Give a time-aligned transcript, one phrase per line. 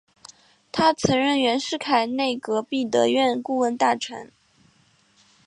[0.71, 4.31] 他曾任袁世凯内阁弼德院顾问大臣。